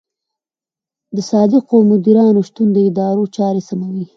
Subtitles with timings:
[1.15, 4.05] د صادقو مدیرانو شتون د ادارو چارې سموي.